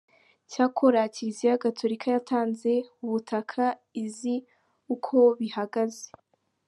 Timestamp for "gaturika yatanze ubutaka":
1.63-3.63